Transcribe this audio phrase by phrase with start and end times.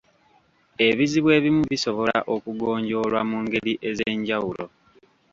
[0.87, 4.65] Ebizibu ebimu bisobola okugonjoolwa mu ngeri ez'enjawulo.